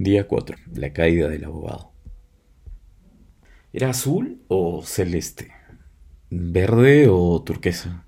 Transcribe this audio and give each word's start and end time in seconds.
Día 0.00 0.28
4. 0.28 0.56
La 0.76 0.92
caída 0.92 1.28
del 1.28 1.44
abogado. 1.44 1.90
¿Era 3.72 3.90
azul 3.90 4.40
o 4.46 4.80
celeste? 4.84 5.50
¿Verde 6.30 7.08
o 7.10 7.42
turquesa? 7.42 8.06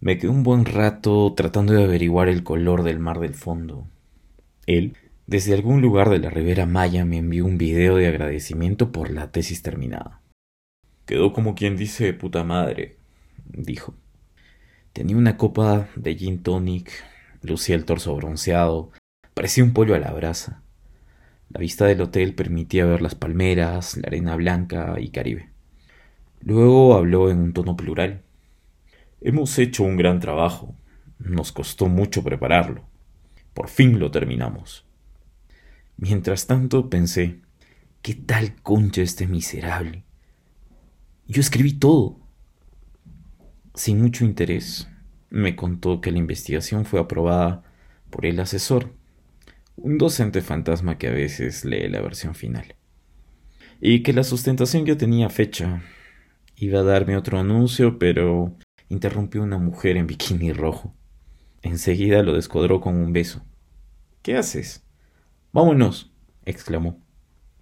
Me 0.00 0.18
quedé 0.18 0.28
un 0.28 0.42
buen 0.42 0.66
rato 0.66 1.32
tratando 1.34 1.72
de 1.72 1.82
averiguar 1.82 2.28
el 2.28 2.42
color 2.42 2.82
del 2.82 2.98
mar 2.98 3.20
del 3.20 3.32
fondo. 3.32 3.88
Él, 4.66 4.98
desde 5.26 5.54
algún 5.54 5.80
lugar 5.80 6.10
de 6.10 6.18
la 6.18 6.28
Ribera 6.28 6.66
Maya, 6.66 7.06
me 7.06 7.16
envió 7.16 7.46
un 7.46 7.56
video 7.56 7.96
de 7.96 8.08
agradecimiento 8.08 8.92
por 8.92 9.10
la 9.10 9.32
tesis 9.32 9.62
terminada. 9.62 10.20
Quedó 11.06 11.32
como 11.32 11.54
quien 11.54 11.78
dice 11.78 12.12
puta 12.12 12.44
madre, 12.44 12.98
dijo. 13.46 13.94
Tenía 14.92 15.16
una 15.16 15.38
copa 15.38 15.88
de 15.96 16.14
gin 16.16 16.42
tonic, 16.42 16.90
lucía 17.40 17.76
el 17.76 17.86
torso 17.86 18.14
bronceado, 18.14 18.90
parecía 19.32 19.64
un 19.64 19.72
pollo 19.72 19.94
a 19.94 19.98
la 19.98 20.12
brasa. 20.12 20.64
La 21.48 21.60
vista 21.60 21.86
del 21.86 22.00
hotel 22.00 22.34
permitía 22.34 22.86
ver 22.86 23.02
las 23.02 23.14
palmeras, 23.14 23.96
la 23.96 24.08
arena 24.08 24.36
blanca 24.36 24.96
y 24.98 25.10
Caribe. 25.10 25.50
Luego 26.40 26.94
habló 26.96 27.30
en 27.30 27.38
un 27.38 27.52
tono 27.52 27.76
plural. 27.76 28.22
Hemos 29.20 29.58
hecho 29.58 29.84
un 29.84 29.96
gran 29.96 30.20
trabajo. 30.20 30.74
Nos 31.18 31.52
costó 31.52 31.86
mucho 31.86 32.22
prepararlo. 32.22 32.84
Por 33.54 33.68
fin 33.68 33.98
lo 33.98 34.10
terminamos. 34.10 34.86
Mientras 35.96 36.46
tanto 36.46 36.90
pensé, 36.90 37.40
¿qué 38.02 38.14
tal 38.14 38.60
concha 38.62 39.02
este 39.02 39.26
miserable? 39.26 40.04
Yo 41.26 41.40
escribí 41.40 41.72
todo. 41.74 42.18
Sin 43.74 44.02
mucho 44.02 44.24
interés, 44.24 44.88
me 45.30 45.56
contó 45.56 46.00
que 46.00 46.10
la 46.10 46.18
investigación 46.18 46.84
fue 46.84 47.00
aprobada 47.00 47.62
por 48.10 48.26
el 48.26 48.40
asesor 48.40 48.95
un 49.76 49.98
docente 49.98 50.40
fantasma 50.40 50.98
que 50.98 51.08
a 51.08 51.12
veces 51.12 51.64
lee 51.64 51.88
la 51.88 52.00
versión 52.00 52.34
final. 52.34 52.74
Y 53.80 54.02
que 54.02 54.12
la 54.12 54.24
sustentación 54.24 54.86
ya 54.86 54.96
tenía 54.96 55.28
fecha. 55.28 55.82
Iba 56.56 56.80
a 56.80 56.84
darme 56.84 57.16
otro 57.16 57.38
anuncio, 57.38 57.98
pero 57.98 58.56
interrumpió 58.88 59.42
una 59.42 59.58
mujer 59.58 59.96
en 59.96 60.06
bikini 60.06 60.52
rojo. 60.52 60.94
Enseguida 61.62 62.22
lo 62.22 62.34
descuadró 62.34 62.80
con 62.80 62.96
un 62.96 63.12
beso. 63.12 63.44
¿Qué 64.22 64.36
haces? 64.36 64.82
Vámonos, 65.52 66.12
exclamó. 66.44 66.98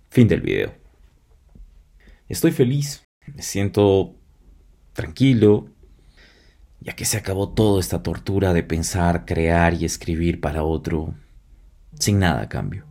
Fin 0.09 0.29
del 0.29 0.41
video. 0.41 0.75
Estoy 2.29 2.53
feliz, 2.53 3.05
me 3.35 3.43
siento 3.43 4.15
tranquilo, 4.93 5.69
ya 6.81 6.95
que 6.95 7.05
se 7.05 7.17
acabó 7.17 7.53
toda 7.53 7.81
esta 7.81 8.03
tortura 8.03 8.53
de 8.53 8.63
pensar, 8.63 9.25
crear 9.25 9.75
y 9.75 9.85
escribir 9.85 10.41
para 10.41 10.63
otro 10.63 11.15
sin 11.99 12.19
nada 12.19 12.43
a 12.43 12.49
cambio. 12.49 12.87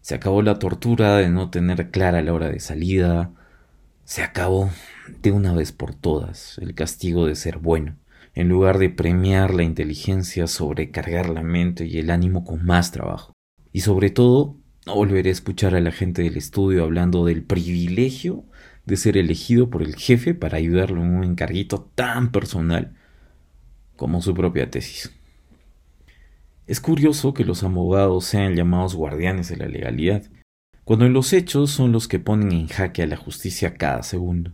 Se 0.00 0.14
acabó 0.14 0.42
la 0.42 0.58
tortura 0.58 1.16
de 1.16 1.28
no 1.28 1.50
tener 1.50 1.90
clara 1.90 2.22
la 2.22 2.32
hora 2.32 2.48
de 2.48 2.58
salida. 2.58 3.30
Se 4.04 4.22
acabó 4.22 4.70
de 5.22 5.30
una 5.30 5.52
vez 5.52 5.70
por 5.72 5.94
todas 5.94 6.58
el 6.58 6.74
castigo 6.74 7.26
de 7.26 7.36
ser 7.36 7.58
bueno. 7.58 7.96
En 8.34 8.48
lugar 8.48 8.78
de 8.78 8.90
premiar 8.90 9.54
la 9.54 9.62
inteligencia, 9.62 10.46
sobrecargar 10.46 11.28
la 11.28 11.42
mente 11.42 11.86
y 11.86 11.98
el 11.98 12.10
ánimo 12.10 12.44
con 12.44 12.64
más 12.64 12.90
trabajo. 12.90 13.32
Y 13.72 13.80
sobre 13.80 14.10
todo, 14.10 14.56
no 14.86 14.96
volveré 14.96 15.28
a 15.28 15.32
escuchar 15.32 15.74
a 15.74 15.80
la 15.80 15.92
gente 15.92 16.22
del 16.22 16.36
estudio 16.36 16.82
hablando 16.82 17.24
del 17.24 17.44
privilegio 17.44 18.44
de 18.84 18.96
ser 18.96 19.16
elegido 19.16 19.70
por 19.70 19.82
el 19.82 19.94
jefe 19.94 20.34
para 20.34 20.58
ayudarlo 20.58 21.02
en 21.02 21.14
un 21.14 21.24
encarguito 21.24 21.88
tan 21.94 22.32
personal 22.32 22.96
como 23.96 24.20
su 24.20 24.34
propia 24.34 24.68
tesis. 24.68 25.12
Es 26.66 26.80
curioso 26.80 27.34
que 27.34 27.44
los 27.44 27.64
abogados 27.64 28.24
sean 28.24 28.54
llamados 28.54 28.94
guardianes 28.94 29.48
de 29.48 29.56
la 29.56 29.66
legalidad, 29.66 30.22
cuando 30.84 31.06
en 31.06 31.12
los 31.12 31.32
hechos 31.32 31.72
son 31.72 31.90
los 31.90 32.06
que 32.06 32.20
ponen 32.20 32.52
en 32.52 32.68
jaque 32.68 33.02
a 33.02 33.06
la 33.06 33.16
justicia 33.16 33.74
cada 33.74 34.04
segundo. 34.04 34.52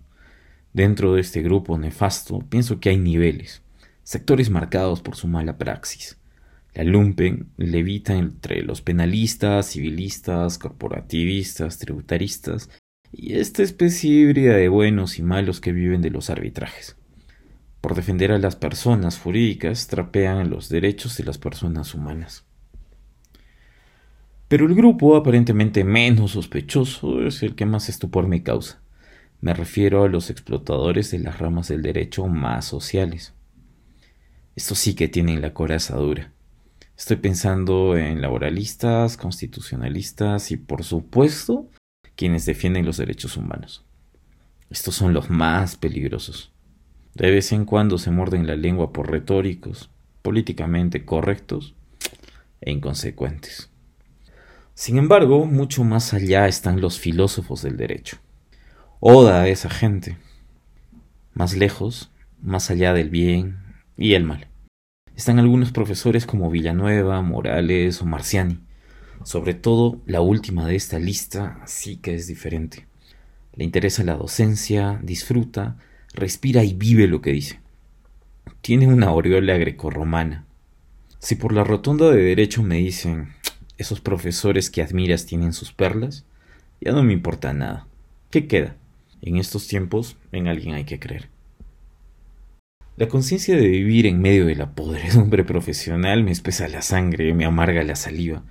Dentro 0.73 1.15
de 1.15 1.21
este 1.21 1.43
grupo 1.43 1.77
nefasto 1.77 2.39
pienso 2.49 2.81
que 2.81 2.89
hay 2.89 2.97
niveles, 2.97 3.63
sectores 4.05 4.49
marcados 4.49 5.03
por 5.03 5.17
su 5.17 5.29
mala 5.29 5.59
praxis. 5.59 6.19
La 6.73 6.85
lumpen 6.85 7.51
levita 7.59 8.17
entre 8.17 8.63
los 8.63 8.81
penalistas, 8.81 9.67
civilistas, 9.67 10.59
corporativistas, 10.59 11.79
tributaristas 11.79 12.71
y 13.13 13.35
esta 13.35 13.63
especie 13.63 14.11
híbrida 14.11 14.55
de 14.55 14.69
buenos 14.69 15.19
y 15.19 15.23
malos 15.23 15.61
que 15.61 15.73
viven 15.73 16.01
de 16.01 16.11
los 16.11 16.31
arbitrajes 16.31 16.98
por 17.81 17.95
defender 17.95 18.33
a 18.33 18.39
las 18.39 18.57
personas 18.57 19.19
jurídicas, 19.19 19.87
trapean 19.87 20.51
los 20.51 20.69
derechos 20.69 21.17
de 21.17 21.25
las 21.25 21.39
personas 21.39 21.95
humanas. 21.95 22.45
Pero 24.49 24.67
el 24.67 24.75
grupo 24.75 25.15
aparentemente 25.17 25.85
menos 25.85 26.33
sospechoso 26.33 27.27
es 27.27 27.43
el 27.43 27.55
que 27.55 27.67
más 27.67 27.89
estupor 27.89 28.27
me 28.27 28.43
causa. 28.43 28.81
Me 29.41 29.55
refiero 29.55 30.03
a 30.03 30.09
los 30.09 30.31
explotadores 30.31 31.11
de 31.11 31.19
las 31.21 31.39
ramas 31.39 31.69
del 31.69 31.83
derecho 31.83 32.27
más 32.27 32.65
sociales. 32.65 33.35
Estos 34.57 34.79
sí 34.79 34.95
que 34.95 35.07
tienen 35.07 35.43
la 35.43 35.55
coraza 35.55 35.97
dura. 35.97 36.33
Estoy 36.97 37.19
pensando 37.19 37.97
en 37.97 38.21
laboralistas, 38.21 39.17
constitucionalistas 39.17 40.51
y, 40.51 40.57
por 40.57 40.83
supuesto, 40.83 41.69
quienes 42.17 42.45
defienden 42.45 42.85
los 42.85 42.97
derechos 42.97 43.37
humanos. 43.37 43.85
Estos 44.71 44.97
son 44.97 45.13
los 45.13 45.31
más 45.31 45.77
peligrosos. 45.77 46.53
De 47.19 47.33
vez 47.33 47.51
en 47.51 47.65
cuando 47.65 47.99
se 47.99 48.13
muerden 48.13 48.47
la 48.47 48.55
lengua 48.55 48.93
por 48.93 49.11
retóricos, 49.11 49.91
políticamente 50.23 51.05
correctos 51.05 51.75
e 52.61 52.71
inconsecuentes. 52.71 53.71
Sin 54.75 54.99
embargo, 54.99 55.45
mucho 55.45 55.83
más 55.83 56.15
allá 56.15 56.47
están 56.47 56.81
los 56.81 57.01
filósofos 57.01 57.63
del 57.63 57.77
derecho. 57.77 58.19
Oda 59.01 59.43
a 59.43 59.49
esa 59.49 59.69
gente. 59.69 60.17
Más 61.35 61.57
lejos, 61.57 62.13
más 62.41 62.71
allá 62.71 62.93
del 62.93 63.11
bien 63.11 63.59
y 63.97 64.15
el 64.15 64.23
mal. 64.23 64.47
Están 65.17 65.41
algunos 65.41 65.73
profesores 65.73 66.25
como 66.25 66.51
Villanueva, 66.51 67.21
Morales 67.21 68.01
o 68.01 68.07
Marciani. 68.07 68.61
Sobre 69.25 69.55
todo, 69.55 70.01
la 70.07 70.21
última 70.21 70.69
de 70.69 70.77
esta 70.77 71.01
lista 71.01 71.61
sí 71.67 71.97
que 71.97 72.15
es 72.15 72.29
diferente. 72.29 72.87
Le 73.55 73.65
interesa 73.65 74.05
la 74.05 74.15
docencia, 74.15 75.01
disfruta 75.03 75.79
respira 76.15 76.65
y 76.65 76.75
vive 76.75 77.07
lo 77.07 77.21
que 77.21 77.33
dice. 77.33 77.61
Tiene 78.61 78.87
una 78.87 79.09
aureola 79.09 79.57
grecorromana. 79.57 80.47
Si 81.21 81.35
por 81.35 81.53
la 81.53 81.65
rotonda 81.65 82.11
de 82.11 82.23
derecho 82.23 82.63
me 82.63 82.77
dicen, 82.77 83.31
esos 83.77 84.01
profesores 84.01 84.71
que 84.71 84.83
admiras 84.83 85.27
tienen 85.27 85.53
sus 85.53 85.73
perlas, 85.73 86.25
ya 86.81 86.93
no 86.93 87.03
me 87.03 87.13
importa 87.13 87.53
nada. 87.53 87.87
¿Qué 88.31 88.47
queda? 88.47 88.77
En 89.23 89.37
estos 89.37 89.67
tiempos, 89.67 90.17
en 90.33 90.49
alguien 90.49 90.75
hay 90.75 90.85
que 90.85 90.99
creer. 90.99 91.29
La 92.97 93.07
conciencia 93.09 93.57
de 93.57 93.69
vivir 93.69 94.07
en 94.07 94.21
medio 94.21 94.47
de 94.47 94.57
la 94.57 94.73
podredumbre 94.73 95.45
profesional 95.45 96.25
me 96.25 96.33
espesa 96.33 96.67
la 96.67 96.83
sangre, 96.83 97.33
me 97.33 97.45
amarga 97.45 97.85
la 97.85 97.95
saliva. 97.95 98.43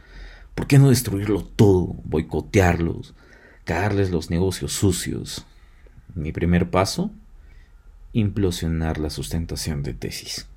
¿Por 0.56 0.68
qué 0.68 0.80
no 0.80 0.90
destruirlo 0.90 1.44
todo, 1.44 1.96
boicotearlos, 2.06 3.14
cagarles 3.66 4.10
los 4.10 4.30
negocios 4.30 4.72
sucios? 4.72 5.46
Mi 6.16 6.32
primer 6.32 6.70
paso, 6.70 7.12
implosionar 8.14 8.98
la 8.98 9.10
sustentación 9.10 9.84
de 9.84 9.94
tesis. 9.94 10.48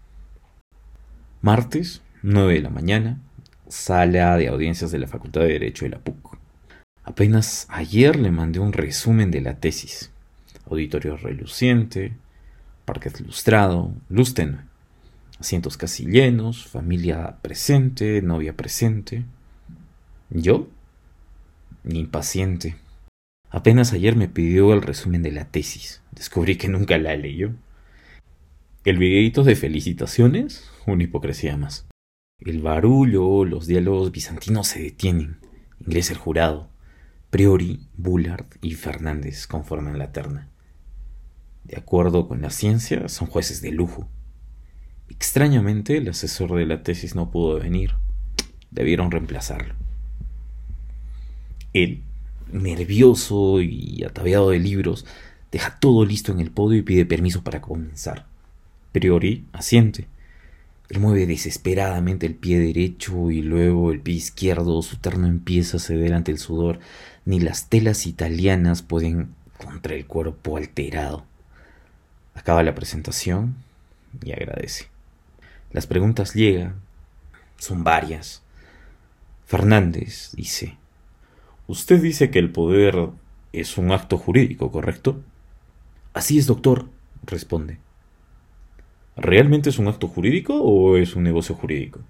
Martes, 1.43 2.03
9 2.23 2.55
de 2.55 2.61
la 2.61 2.71
mañana, 2.71 3.21
sala 3.69 4.37
de 4.37 4.49
audiencias 4.49 4.91
de 4.91 4.99
la 4.99 5.07
Facultad 5.07 5.43
de 5.43 5.49
Derecho 5.49 5.85
de 5.85 5.91
la 5.91 5.99
PUC. 5.99 6.39
Apenas 7.05 7.67
ayer 7.71 8.17
le 8.17 8.31
mandé 8.31 8.61
un 8.61 8.73
resumen 8.73 9.31
de 9.31 9.41
la 9.41 9.57
tesis. 9.57 10.11
Auditorio 10.67 11.17
reluciente, 11.17 12.13
parquet 12.85 13.21
lustrado, 13.21 13.93
luz. 14.09 14.35
Asientos 15.39 15.77
casi 15.77 16.05
llenos, 16.05 16.67
familia 16.67 17.39
presente, 17.41 18.21
novia 18.21 18.55
presente. 18.55 19.25
Yo, 20.29 20.69
impaciente. 21.89 22.77
Apenas 23.49 23.93
ayer 23.93 24.15
me 24.17 24.29
pidió 24.29 24.75
el 24.75 24.83
resumen 24.83 25.23
de 25.23 25.33
la 25.33 25.47
tesis. 25.47 26.00
Descubrí 26.13 26.57
que 26.57 26.69
nunca 26.69 26.99
la 26.99 27.17
leyó. 27.17 27.53
El 28.85 28.99
videito 28.99 29.45
de 29.45 29.57
felicitaciones, 29.57 30.71
una 30.87 31.05
hipocresía 31.05 31.57
más. 31.57 31.87
El 32.39 32.63
barullo, 32.63 33.45
los 33.45 33.67
diálogos 33.67 34.13
bizantinos 34.13 34.69
se 34.69 34.83
detienen. 34.83 35.39
Ingresa 35.81 36.13
el 36.13 36.19
jurado. 36.19 36.71
Priori, 37.31 37.87
Bullard 37.97 38.47
y 38.63 38.73
Fernández 38.73 39.47
conforman 39.47 39.99
la 39.99 40.13
terna. 40.13 40.49
De 41.65 41.77
acuerdo 41.77 42.27
con 42.27 42.41
la 42.41 42.51
ciencia, 42.51 43.09
son 43.09 43.29
jueces 43.29 43.61
de 43.61 43.71
lujo. 43.71 44.09
Extrañamente, 45.09 45.99
el 45.99 46.09
asesor 46.09 46.57
de 46.57 46.67
la 46.67 46.83
tesis 46.83 47.15
no 47.15 47.31
pudo 47.31 47.61
venir. 47.61 47.95
Debieron 48.71 49.11
reemplazarlo. 49.11 49.75
Él 51.73 52.03
nervioso 52.53 53.61
y 53.61 54.03
ataviado 54.05 54.51
de 54.51 54.59
libros, 54.59 55.07
deja 55.53 55.79
todo 55.79 56.05
listo 56.05 56.33
en 56.33 56.41
el 56.41 56.51
podio 56.51 56.79
y 56.79 56.83
pide 56.83 57.07
permiso 57.07 57.43
para 57.43 57.61
comenzar. 57.61 58.27
Priori 58.93 59.47
asiente. 59.53 60.07
Él 60.89 60.99
mueve 60.99 61.27
desesperadamente 61.27 62.27
el 62.27 62.35
pie 62.35 62.59
derecho 62.59 63.31
y 63.31 63.43
luego 63.43 63.93
el 63.93 64.01
pie 64.01 64.15
izquierdo. 64.15 64.83
Su 64.83 64.97
terno 64.97 65.29
empieza 65.29 65.77
a 65.77 65.81
ceder 65.81 66.15
ante 66.15 66.33
el 66.33 66.39
sudor. 66.39 66.81
Ni 67.25 67.39
las 67.39 67.69
telas 67.69 68.07
italianas 68.07 68.83
pueden 68.83 69.35
contra 69.57 69.95
el 69.95 70.07
cuerpo 70.07 70.57
alterado. 70.57 71.25
Acaba 72.35 72.63
la 72.63 72.75
presentación 72.75 73.55
y 74.25 74.33
agradece. 74.33 74.89
Las 75.71 75.87
preguntas 75.87 76.35
llegan. 76.35 76.81
Son 77.59 77.85
varias. 77.85 78.43
Fernández 79.47 80.33
dice, 80.35 80.77
Usted 81.69 82.03
dice 82.03 82.31
que 82.31 82.41
el 82.41 82.51
poder 82.51 83.11
es 83.53 83.79
un 83.79 83.93
acto 83.93 84.19
jurídico, 84.19 84.73
¿correcto? 84.73 85.23
Así 86.13 86.39
es, 86.39 86.47
doctor, 86.47 86.89
responde. 87.25 87.79
¿Realmente 89.17 89.71
es 89.71 89.79
un 89.79 89.89
acto 89.89 90.09
jurídico 90.09 90.61
o 90.61 90.97
es 90.97 91.15
un 91.15 91.23
negocio 91.23 91.55
jurídico? 91.55 92.01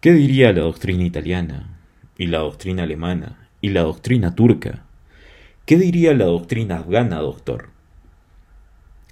¿Qué 0.00 0.12
diría 0.12 0.52
la 0.52 0.62
doctrina 0.62 1.04
italiana, 1.04 1.78
y 2.16 2.26
la 2.26 2.38
doctrina 2.38 2.84
alemana, 2.84 3.48
y 3.60 3.70
la 3.70 3.82
doctrina 3.82 4.34
turca? 4.34 4.84
¿Qué 5.66 5.76
diría 5.76 6.14
la 6.14 6.24
doctrina 6.24 6.78
afgana, 6.78 7.18
doctor? 7.18 7.70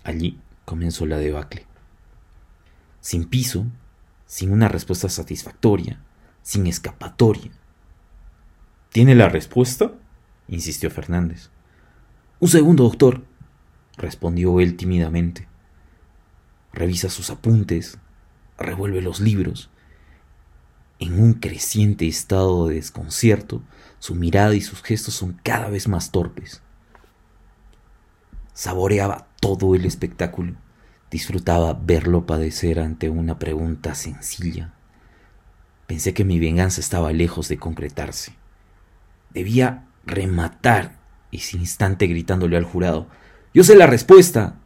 Allí 0.03 0.39
comenzó 0.65 1.07
la 1.07 1.19
debacle. 1.19 1.67
Sin 3.01 3.25
piso, 3.25 3.67
sin 4.27 4.53
una 4.53 4.69
respuesta 4.69 5.09
satisfactoria, 5.09 6.01
sin 6.43 6.67
escapatoria. 6.67 7.51
¿Tiene 8.91 9.15
la 9.15 9.29
respuesta? 9.29 9.93
insistió 10.49 10.91
Fernández. 10.91 11.51
Un 12.41 12.49
segundo, 12.49 12.85
doctor, 12.85 13.23
respondió 14.01 14.61
él 14.61 14.77
tímidamente. 14.77 15.47
Revisa 16.73 17.09
sus 17.09 17.31
apuntes, 17.31 17.99
revuelve 18.59 19.03
los 19.03 19.21
libros. 19.21 19.71
En 20.99 21.21
un 21.21 21.35
creciente 21.35 22.07
estado 22.07 22.69
de 22.69 22.75
desconcierto, 22.77 23.63
su 23.99 24.15
mirada 24.15 24.55
y 24.55 24.61
sus 24.61 24.83
gestos 24.83 25.15
son 25.15 25.41
cada 25.43 25.69
vez 25.69 25.89
más 25.89 26.11
torpes. 26.11 26.63
Saboreaba 28.53 29.27
todo 29.41 29.75
el 29.75 29.87
espectáculo, 29.87 30.55
disfrutaba 31.11 31.73
verlo 31.73 32.27
padecer 32.27 32.81
ante 32.81 33.09
una 33.09 33.39
pregunta 33.39 33.95
sencilla. 33.95 34.75
Pensé 35.87 36.15
que 36.15 36.25
mi 36.25 36.39
venganza 36.39 36.81
estaba 36.81 37.13
lejos 37.13 37.49
de 37.49 37.59
concretarse. 37.59 38.35
Debía 39.31 39.87
rematar 40.05 40.99
ese 41.33 41.57
instante 41.57 42.07
gritándole 42.07 42.57
al 42.57 42.65
jurado, 42.65 43.09
yo 43.53 43.65
sé 43.65 43.77
la 43.77 43.87
respuesta. 43.87 44.57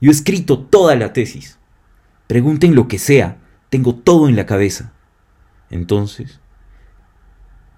Yo 0.00 0.10
he 0.10 0.14
escrito 0.14 0.58
toda 0.60 0.94
la 0.96 1.12
tesis. 1.12 1.58
Pregunten 2.26 2.74
lo 2.74 2.88
que 2.88 2.98
sea, 2.98 3.38
tengo 3.70 3.94
todo 3.94 4.28
en 4.28 4.36
la 4.36 4.46
cabeza. 4.46 4.92
Entonces, 5.70 6.40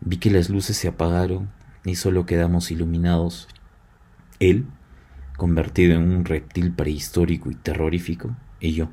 vi 0.00 0.16
que 0.18 0.30
las 0.30 0.50
luces 0.50 0.76
se 0.76 0.88
apagaron 0.88 1.50
y 1.84 1.94
solo 1.94 2.26
quedamos 2.26 2.70
iluminados. 2.70 3.48
Él, 4.40 4.66
convertido 5.36 5.94
en 5.94 6.10
un 6.10 6.24
reptil 6.24 6.72
prehistórico 6.72 7.50
y 7.50 7.54
terrorífico, 7.54 8.36
y 8.58 8.72
yo. 8.72 8.90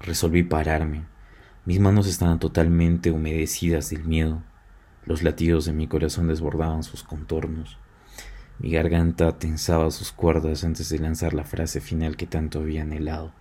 Resolví 0.00 0.42
pararme. 0.42 1.04
Mis 1.64 1.80
manos 1.80 2.06
estaban 2.06 2.38
totalmente 2.38 3.10
humedecidas 3.10 3.90
del 3.90 4.04
miedo. 4.04 4.42
Los 5.04 5.22
latidos 5.22 5.64
de 5.64 5.72
mi 5.72 5.86
corazón 5.86 6.28
desbordaban 6.28 6.82
sus 6.82 7.02
contornos. 7.02 7.78
Mi 8.58 8.70
garganta 8.70 9.38
tensaba 9.38 9.90
sus 9.90 10.10
cuerdas 10.10 10.64
antes 10.64 10.88
de 10.88 10.98
lanzar 10.98 11.32
la 11.32 11.44
frase 11.44 11.80
final 11.80 12.16
que 12.16 12.26
tanto 12.26 12.58
había 12.58 12.82
anhelado. 12.82 13.32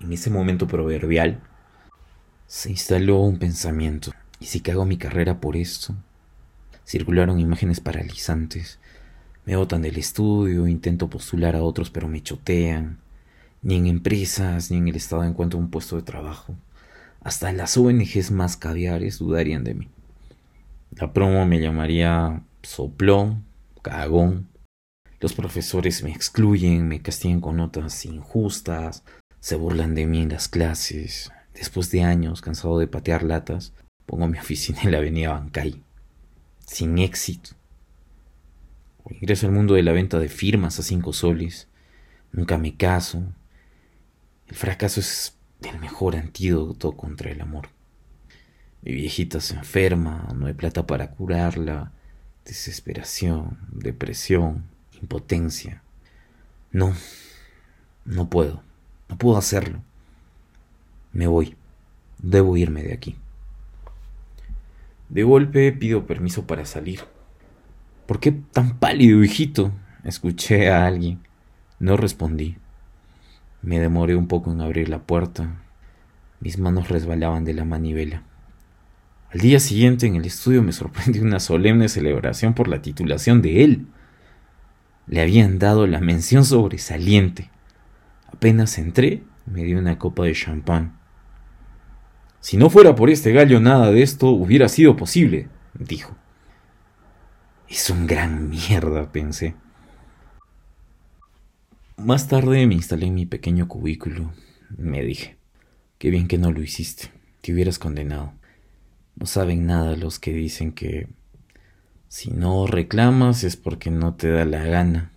En 0.00 0.12
ese 0.12 0.28
momento 0.28 0.66
proverbial 0.66 1.40
se 2.46 2.70
instaló 2.70 3.20
un 3.20 3.38
pensamiento. 3.38 4.12
¿Y 4.38 4.46
si 4.46 4.60
cago 4.60 4.84
mi 4.84 4.98
carrera 4.98 5.40
por 5.40 5.56
esto? 5.56 5.94
Circularon 6.84 7.40
imágenes 7.40 7.80
paralizantes. 7.80 8.78
Me 9.46 9.56
botan 9.56 9.80
del 9.80 9.96
estudio, 9.96 10.66
intento 10.66 11.08
postular 11.08 11.56
a 11.56 11.62
otros 11.62 11.88
pero 11.88 12.08
me 12.08 12.22
chotean. 12.22 12.98
Ni 13.62 13.76
en 13.76 13.86
empresas 13.86 14.70
ni 14.70 14.76
en 14.76 14.88
el 14.88 14.96
Estado 14.96 15.24
encuentro 15.24 15.58
un 15.58 15.70
puesto 15.70 15.96
de 15.96 16.02
trabajo. 16.02 16.54
Hasta 17.22 17.52
las 17.52 17.78
ONGs 17.78 18.30
más 18.30 18.58
caviares 18.58 19.18
dudarían 19.18 19.64
de 19.64 19.74
mí. 19.74 19.88
La 20.96 21.12
promo 21.12 21.46
me 21.46 21.60
llamaría 21.60 22.42
soplón, 22.62 23.44
cagón. 23.82 24.48
Los 25.20 25.34
profesores 25.34 26.02
me 26.02 26.10
excluyen, 26.10 26.88
me 26.88 27.00
castigan 27.00 27.40
con 27.40 27.56
notas 27.56 28.04
injustas, 28.04 29.04
se 29.40 29.56
burlan 29.56 29.94
de 29.94 30.06
mí 30.06 30.22
en 30.22 30.30
las 30.30 30.48
clases. 30.48 31.30
Después 31.54 31.90
de 31.90 32.02
años, 32.02 32.40
cansado 32.40 32.78
de 32.78 32.88
patear 32.88 33.22
latas, 33.22 33.72
pongo 34.06 34.26
mi 34.28 34.38
oficina 34.40 34.80
en 34.82 34.92
la 34.92 34.98
avenida 34.98 35.30
Bancay. 35.30 35.82
Sin 36.66 36.98
éxito. 36.98 37.50
Ingreso 39.10 39.46
al 39.46 39.52
mundo 39.52 39.74
de 39.74 39.82
la 39.82 39.92
venta 39.92 40.18
de 40.18 40.28
firmas 40.28 40.78
a 40.78 40.82
cinco 40.82 41.12
soles. 41.12 41.68
Nunca 42.32 42.56
me 42.56 42.76
caso. 42.76 43.22
El 44.46 44.54
fracaso 44.56 45.00
es 45.00 45.36
el 45.62 45.78
mejor 45.78 46.16
antídoto 46.16 46.92
contra 46.92 47.30
el 47.30 47.40
amor. 47.40 47.68
Mi 48.82 48.92
viejita 48.92 49.40
se 49.40 49.54
enferma, 49.54 50.28
no 50.34 50.46
hay 50.46 50.54
plata 50.54 50.86
para 50.86 51.10
curarla, 51.10 51.92
desesperación, 52.44 53.58
depresión, 53.70 54.64
impotencia. 55.00 55.82
No, 56.70 56.94
no 58.04 58.28
puedo, 58.28 58.62
no 59.08 59.16
puedo 59.16 59.36
hacerlo. 59.36 59.80
Me 61.12 61.26
voy, 61.26 61.56
debo 62.18 62.56
irme 62.56 62.82
de 62.82 62.94
aquí. 62.94 63.16
De 65.08 65.24
golpe 65.24 65.72
pido 65.72 66.06
permiso 66.06 66.46
para 66.46 66.64
salir. 66.64 67.00
¿Por 68.06 68.18
qué 68.18 68.32
tan 68.32 68.78
pálido, 68.78 69.22
hijito? 69.22 69.72
Escuché 70.04 70.70
a 70.70 70.86
alguien. 70.86 71.20
No 71.78 71.96
respondí. 71.96 72.56
Me 73.60 73.78
demoré 73.78 74.16
un 74.16 74.26
poco 74.26 74.52
en 74.52 74.60
abrir 74.60 74.88
la 74.88 75.00
puerta. 75.00 75.60
Mis 76.40 76.58
manos 76.58 76.88
resbalaban 76.88 77.44
de 77.44 77.54
la 77.54 77.64
manivela. 77.64 78.22
Al 79.32 79.40
día 79.40 79.60
siguiente 79.60 80.06
en 80.06 80.16
el 80.16 80.26
estudio 80.26 80.62
me 80.62 80.72
sorprendió 80.72 81.22
una 81.22 81.40
solemne 81.40 81.88
celebración 81.88 82.52
por 82.52 82.68
la 82.68 82.82
titulación 82.82 83.40
de 83.40 83.64
él. 83.64 83.86
Le 85.06 85.22
habían 85.22 85.58
dado 85.58 85.86
la 85.86 86.00
mención 86.00 86.44
sobresaliente. 86.44 87.50
Apenas 88.30 88.76
entré, 88.76 89.22
me 89.46 89.64
dio 89.64 89.78
una 89.78 89.98
copa 89.98 90.24
de 90.24 90.34
champán. 90.34 90.98
Si 92.40 92.58
no 92.58 92.68
fuera 92.68 92.94
por 92.94 93.08
este 93.08 93.32
gallo, 93.32 93.58
nada 93.58 93.90
de 93.90 94.02
esto 94.02 94.28
hubiera 94.28 94.68
sido 94.68 94.96
posible, 94.96 95.48
dijo. 95.78 96.14
Es 97.68 97.88
un 97.88 98.06
gran 98.06 98.50
mierda, 98.50 99.12
pensé. 99.12 99.54
Más 101.96 102.28
tarde 102.28 102.66
me 102.66 102.74
instalé 102.74 103.06
en 103.06 103.14
mi 103.14 103.24
pequeño 103.24 103.66
cubículo. 103.66 104.30
Me 104.76 105.02
dije, 105.02 105.38
qué 105.96 106.10
bien 106.10 106.28
que 106.28 106.36
no 106.36 106.52
lo 106.52 106.60
hiciste, 106.60 107.10
te 107.40 107.54
hubieras 107.54 107.78
condenado. 107.78 108.34
No 109.16 109.26
saben 109.26 109.66
nada 109.66 109.96
los 109.96 110.18
que 110.18 110.32
dicen 110.32 110.72
que 110.72 111.08
si 112.08 112.30
no 112.30 112.66
reclamas 112.66 113.44
es 113.44 113.56
porque 113.56 113.90
no 113.90 114.14
te 114.14 114.30
da 114.30 114.44
la 114.44 114.64
gana. 114.64 115.12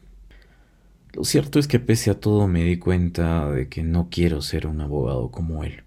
Lo 1.13 1.23
cierto 1.23 1.59
es 1.59 1.67
que 1.67 1.79
pese 1.79 2.11
a 2.11 2.19
todo 2.19 2.47
me 2.47 2.63
di 2.63 2.77
cuenta 2.77 3.49
de 3.49 3.69
que 3.69 3.83
no 3.83 4.09
quiero 4.09 4.41
ser 4.41 4.67
un 4.67 4.81
abogado 4.81 5.31
como 5.31 5.63
él. 5.63 5.83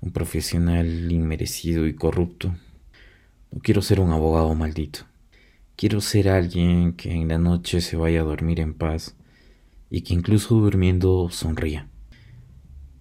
Un 0.00 0.12
profesional 0.12 1.10
inmerecido 1.10 1.86
y 1.86 1.94
corrupto. 1.94 2.54
No 3.50 3.60
quiero 3.60 3.82
ser 3.82 4.00
un 4.00 4.10
abogado 4.10 4.54
maldito. 4.54 5.00
Quiero 5.76 6.00
ser 6.00 6.28
alguien 6.28 6.92
que 6.92 7.12
en 7.12 7.28
la 7.28 7.38
noche 7.38 7.80
se 7.80 7.96
vaya 7.96 8.20
a 8.20 8.24
dormir 8.24 8.60
en 8.60 8.74
paz 8.74 9.16
y 9.88 10.02
que 10.02 10.14
incluso 10.14 10.54
durmiendo 10.54 11.28
sonría. 11.30 11.88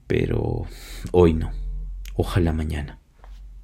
Pero 0.07 0.65
hoy 1.11 1.33
no. 1.33 1.51
Ojalá 2.15 2.51
mañana. 2.53 2.99